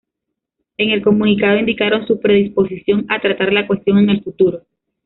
[0.77, 4.63] En el comunicado indicaron su predisposición a tratar la cuestión en el futuro.